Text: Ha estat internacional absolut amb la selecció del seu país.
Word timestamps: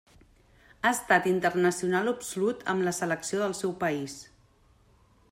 Ha 0.87 0.91
estat 0.91 1.25
internacional 1.31 2.09
absolut 2.11 2.63
amb 2.73 2.85
la 2.87 2.93
selecció 3.01 3.41
del 3.43 3.53
seu 3.59 3.75
país. 3.85 4.17